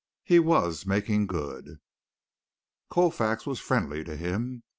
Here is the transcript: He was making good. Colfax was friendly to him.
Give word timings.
He 0.23 0.39
was 0.39 0.87
making 0.87 1.27
good. 1.27 1.77
Colfax 2.89 3.45
was 3.45 3.59
friendly 3.59 4.03
to 4.03 4.15
him. 4.17 4.63